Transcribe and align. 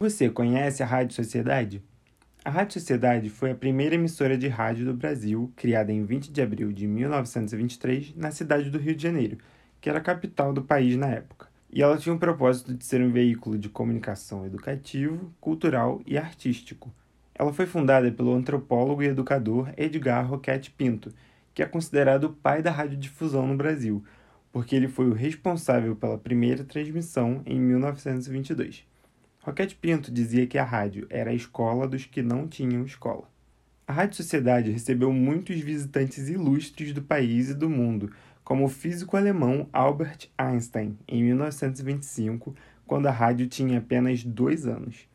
Você 0.00 0.30
conhece 0.30 0.80
a 0.80 0.86
Rádio 0.86 1.16
Sociedade? 1.16 1.82
A 2.44 2.50
Rádio 2.50 2.74
Sociedade 2.74 3.28
foi 3.28 3.50
a 3.50 3.54
primeira 3.56 3.96
emissora 3.96 4.38
de 4.38 4.46
rádio 4.46 4.86
do 4.86 4.94
Brasil, 4.94 5.52
criada 5.56 5.92
em 5.92 6.04
20 6.04 6.30
de 6.30 6.40
abril 6.40 6.70
de 6.70 6.86
1923, 6.86 8.14
na 8.14 8.30
cidade 8.30 8.70
do 8.70 8.78
Rio 8.78 8.94
de 8.94 9.02
Janeiro, 9.02 9.38
que 9.80 9.90
era 9.90 9.98
a 9.98 10.00
capital 10.00 10.52
do 10.52 10.62
país 10.62 10.96
na 10.96 11.08
época. 11.08 11.48
E 11.68 11.82
ela 11.82 11.98
tinha 11.98 12.14
o 12.14 12.18
propósito 12.18 12.72
de 12.72 12.84
ser 12.84 13.02
um 13.02 13.10
veículo 13.10 13.58
de 13.58 13.68
comunicação 13.68 14.46
educativo, 14.46 15.34
cultural 15.40 16.00
e 16.06 16.16
artístico. 16.16 16.94
Ela 17.34 17.52
foi 17.52 17.66
fundada 17.66 18.08
pelo 18.12 18.32
antropólogo 18.32 19.02
e 19.02 19.08
educador 19.08 19.68
Edgar 19.76 20.24
Roquette 20.24 20.70
Pinto, 20.70 21.12
que 21.52 21.60
é 21.60 21.66
considerado 21.66 22.24
o 22.24 22.32
pai 22.34 22.62
da 22.62 22.70
radiodifusão 22.70 23.48
no 23.48 23.56
Brasil, 23.56 24.04
porque 24.52 24.76
ele 24.76 24.86
foi 24.86 25.08
o 25.08 25.12
responsável 25.12 25.96
pela 25.96 26.16
primeira 26.16 26.62
transmissão 26.62 27.42
em 27.44 27.58
1922. 27.58 28.86
Roquete 29.48 29.76
Pinto 29.76 30.12
dizia 30.12 30.46
que 30.46 30.58
a 30.58 30.62
rádio 30.62 31.06
era 31.08 31.30
a 31.30 31.34
escola 31.34 31.88
dos 31.88 32.04
que 32.04 32.20
não 32.20 32.46
tinham 32.46 32.84
escola. 32.84 33.26
A 33.86 33.94
Rádio 33.94 34.18
Sociedade 34.18 34.70
recebeu 34.70 35.10
muitos 35.10 35.58
visitantes 35.58 36.28
ilustres 36.28 36.92
do 36.92 37.00
país 37.00 37.48
e 37.48 37.54
do 37.54 37.70
mundo, 37.70 38.12
como 38.44 38.66
o 38.66 38.68
físico 38.68 39.16
alemão 39.16 39.66
Albert 39.72 40.28
Einstein, 40.36 40.98
em 41.08 41.24
1925, 41.24 42.54
quando 42.86 43.06
a 43.06 43.10
rádio 43.10 43.46
tinha 43.46 43.78
apenas 43.78 44.22
dois 44.22 44.66
anos. 44.66 45.08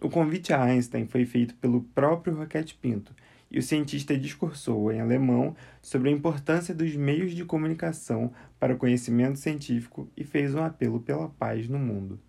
O 0.00 0.08
convite 0.08 0.52
a 0.52 0.62
Einstein 0.62 1.08
foi 1.08 1.26
feito 1.26 1.56
pelo 1.56 1.80
próprio 1.80 2.36
Roquete 2.36 2.76
Pinto, 2.76 3.12
e 3.50 3.58
o 3.58 3.62
cientista 3.62 4.16
discursou 4.16 4.92
em 4.92 5.00
alemão 5.00 5.56
sobre 5.82 6.10
a 6.10 6.12
importância 6.12 6.72
dos 6.72 6.94
meios 6.94 7.34
de 7.34 7.44
comunicação 7.44 8.30
para 8.56 8.72
o 8.72 8.78
conhecimento 8.78 9.36
científico 9.36 10.08
e 10.16 10.22
fez 10.22 10.54
um 10.54 10.62
apelo 10.62 11.00
pela 11.00 11.28
paz 11.28 11.68
no 11.68 11.80
mundo. 11.80 12.20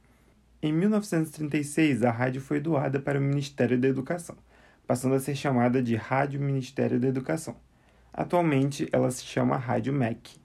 Em 0.65 0.73
1936, 0.73 2.01
a 2.01 2.09
rádio 2.09 2.41
foi 2.41 2.59
doada 2.59 2.99
para 2.99 3.19
o 3.19 3.21
Ministério 3.21 3.79
da 3.79 3.87
Educação, 3.87 4.35
passando 4.87 5.13
a 5.13 5.19
ser 5.19 5.35
chamada 5.35 5.79
de 5.79 5.95
Rádio 5.95 6.41
Ministério 6.41 6.99
da 6.99 7.07
Educação. 7.07 7.55
Atualmente, 8.11 8.89
ela 8.91 9.11
se 9.11 9.23
chama 9.25 9.57
Rádio 9.57 9.93
MEC. 9.93 10.39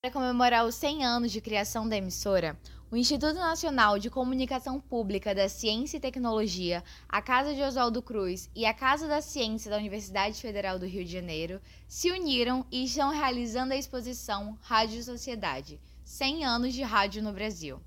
Para 0.00 0.12
comemorar 0.12 0.64
os 0.64 0.76
100 0.76 1.04
anos 1.04 1.32
de 1.32 1.40
criação 1.40 1.88
da 1.88 1.96
emissora, 1.96 2.56
o 2.92 2.96
Instituto 2.96 3.34
Nacional 3.34 3.98
de 3.98 4.08
Comunicação 4.08 4.78
Pública 4.78 5.34
da 5.34 5.48
Ciência 5.48 5.96
e 5.96 6.00
Tecnologia, 6.00 6.84
a 7.08 7.20
Casa 7.20 7.52
de 7.52 7.60
Oswaldo 7.60 8.00
Cruz 8.00 8.48
e 8.54 8.64
a 8.64 8.72
Casa 8.72 9.08
da 9.08 9.20
Ciência 9.20 9.68
da 9.68 9.78
Universidade 9.78 10.40
Federal 10.40 10.78
do 10.78 10.86
Rio 10.86 11.04
de 11.04 11.10
Janeiro 11.10 11.60
se 11.88 12.08
uniram 12.08 12.64
e 12.70 12.84
estão 12.84 13.10
realizando 13.10 13.72
a 13.72 13.76
exposição 13.76 14.56
Rádio 14.62 15.02
Sociedade 15.02 15.80
100 16.04 16.44
anos 16.44 16.72
de 16.72 16.82
rádio 16.82 17.20
no 17.20 17.32
Brasil 17.32 17.80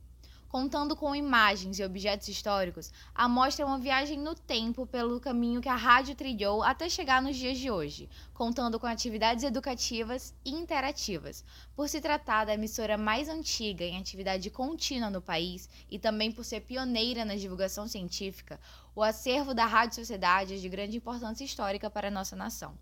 contando 0.53 0.95
com 0.95 1.15
imagens 1.15 1.79
e 1.79 1.83
objetos 1.83 2.27
históricos, 2.27 2.91
a 3.15 3.27
mostra 3.27 3.63
é 3.63 3.67
uma 3.67 3.79
viagem 3.79 4.19
no 4.19 4.35
tempo 4.35 4.85
pelo 4.85 5.19
caminho 5.19 5.59
que 5.59 5.67
a 5.67 5.75
rádio 5.75 6.13
trilhou 6.13 6.61
até 6.61 6.87
chegar 6.87 7.23
nos 7.23 7.35
dias 7.35 7.57
de 7.57 7.71
hoje, 7.71 8.07
contando 8.35 8.79
com 8.79 8.85
atividades 8.85 9.43
educativas 9.43 10.31
e 10.45 10.51
interativas. 10.51 11.43
Por 11.75 11.89
se 11.89 11.99
tratar 11.99 12.45
da 12.45 12.53
emissora 12.53 12.99
mais 12.99 13.27
antiga 13.29 13.83
em 13.83 13.97
atividade 13.97 14.51
contínua 14.51 15.09
no 15.09 15.23
país 15.23 15.67
e 15.89 15.97
também 15.97 16.31
por 16.31 16.45
ser 16.45 16.61
pioneira 16.61 17.25
na 17.25 17.35
divulgação 17.35 17.87
científica, 17.87 18.59
o 18.95 19.01
acervo 19.01 19.55
da 19.55 19.65
Rádio 19.65 19.95
Sociedade 19.95 20.53
é 20.53 20.57
de 20.57 20.69
grande 20.69 20.97
importância 20.97 21.43
histórica 21.43 21.89
para 21.89 22.09
a 22.09 22.11
nossa 22.11 22.35
nação. 22.35 22.77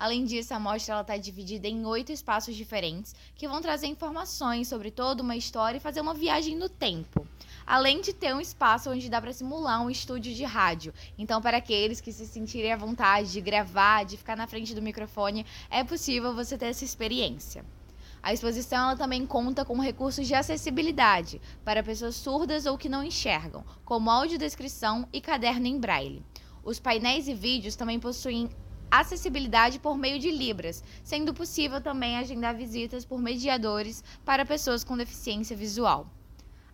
Além 0.00 0.24
disso, 0.24 0.54
a 0.54 0.58
mostra 0.58 0.98
está 0.98 1.18
dividida 1.18 1.68
em 1.68 1.84
oito 1.84 2.10
espaços 2.10 2.56
diferentes 2.56 3.14
que 3.34 3.46
vão 3.46 3.60
trazer 3.60 3.86
informações 3.86 4.66
sobre 4.66 4.90
toda 4.90 5.22
uma 5.22 5.36
história 5.36 5.76
e 5.76 5.80
fazer 5.80 6.00
uma 6.00 6.14
viagem 6.14 6.56
no 6.56 6.70
tempo. 6.70 7.28
Além 7.66 8.00
de 8.00 8.14
ter 8.14 8.34
um 8.34 8.40
espaço 8.40 8.90
onde 8.90 9.10
dá 9.10 9.20
para 9.20 9.30
simular 9.30 9.82
um 9.82 9.90
estúdio 9.90 10.34
de 10.34 10.42
rádio. 10.42 10.94
Então, 11.18 11.42
para 11.42 11.58
aqueles 11.58 12.00
que 12.00 12.14
se 12.14 12.24
sentirem 12.24 12.72
à 12.72 12.78
vontade 12.78 13.30
de 13.30 13.42
gravar, 13.42 14.06
de 14.06 14.16
ficar 14.16 14.38
na 14.38 14.46
frente 14.46 14.74
do 14.74 14.80
microfone, 14.80 15.44
é 15.68 15.84
possível 15.84 16.34
você 16.34 16.56
ter 16.56 16.68
essa 16.68 16.82
experiência. 16.82 17.62
A 18.22 18.32
exposição 18.32 18.96
também 18.96 19.26
conta 19.26 19.66
com 19.66 19.78
recursos 19.78 20.26
de 20.26 20.34
acessibilidade 20.34 21.38
para 21.62 21.82
pessoas 21.82 22.16
surdas 22.16 22.64
ou 22.64 22.78
que 22.78 22.88
não 22.88 23.04
enxergam, 23.04 23.62
como 23.84 24.10
audiodescrição 24.10 25.06
e 25.12 25.20
caderno 25.20 25.66
em 25.66 25.78
braille. 25.78 26.24
Os 26.64 26.80
painéis 26.80 27.28
e 27.28 27.34
vídeos 27.34 27.76
também 27.76 28.00
possuem 28.00 28.48
acessibilidade 28.90 29.78
por 29.78 29.96
meio 29.96 30.18
de 30.18 30.30
Libras, 30.30 30.82
sendo 31.04 31.32
possível 31.32 31.80
também 31.80 32.16
agendar 32.16 32.54
visitas 32.54 33.04
por 33.04 33.20
mediadores 33.20 34.02
para 34.24 34.44
pessoas 34.44 34.82
com 34.82 34.96
deficiência 34.96 35.56
visual. 35.56 36.06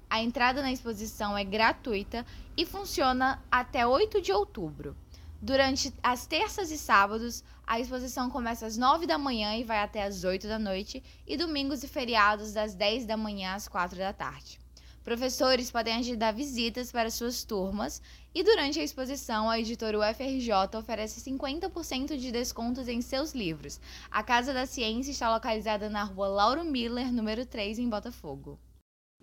A 0.09 0.23
entrada 0.23 0.63
na 0.63 0.73
exposição 0.73 1.37
é 1.37 1.45
gratuita 1.45 2.25
e 2.57 2.65
funciona 2.65 3.43
até 3.51 3.87
8 3.87 4.23
de 4.23 4.33
outubro. 4.33 4.97
Durante 5.43 5.93
as 6.03 6.27
terças 6.27 6.71
e 6.71 6.79
sábados, 6.79 7.45
a 7.67 7.79
exposição 7.79 8.31
começa 8.31 8.67
às 8.67 8.77
9 8.77 9.07
da 9.07 9.19
manhã 9.19 9.55
e 9.57 9.65
vai 9.65 9.81
até 9.81 10.05
às 10.05 10.25
8 10.25 10.47
da 10.47 10.59
noite, 10.59 11.03
e 11.27 11.37
domingos 11.37 11.83
e 11.83 11.89
feriados 11.89 12.53
das 12.53 12.75
10 12.75 13.05
da 13.05 13.17
manhã 13.17 13.55
às 13.55 13.69
4 13.69 13.99
da 13.99 14.13
tarde. 14.13 14.66
Professores 15.07 15.71
podem 15.71 15.95
agendar 15.95 16.35
visitas 16.35 16.91
para 16.91 17.13
suas 17.13 17.45
turmas 17.45 18.03
e 18.35 18.43
durante 18.43 18.81
a 18.81 18.83
exposição, 18.83 19.49
a 19.49 19.57
editora 19.57 20.01
UFRJ 20.01 20.77
oferece 20.77 21.21
50% 21.31 22.17
de 22.17 22.33
descontos 22.33 22.89
em 22.89 23.01
seus 23.01 23.33
livros. 23.33 23.81
A 24.11 24.25
Casa 24.25 24.53
da 24.53 24.67
Ciência 24.67 25.13
está 25.13 25.33
localizada 25.33 25.89
na 25.89 26.03
rua 26.03 26.27
Lauro 26.27 26.65
Miller, 26.65 27.13
número 27.13 27.47
3, 27.47 27.79
em 27.79 27.89
Botafogo. 27.89 28.59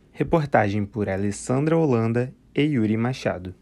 Reportagem 0.09 0.85
por 0.85 1.09
Alessandra 1.09 1.77
Holanda 1.77 2.33
e 2.55 2.61
Yuri 2.61 2.95
Machado. 2.95 3.53